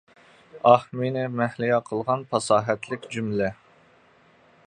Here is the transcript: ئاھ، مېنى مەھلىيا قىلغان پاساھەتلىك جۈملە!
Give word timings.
ئاھ، 0.69 0.87
مېنى 1.01 1.25
مەھلىيا 1.41 1.77
قىلغان 1.91 2.25
پاساھەتلىك 2.33 3.07
جۈملە! 3.17 3.51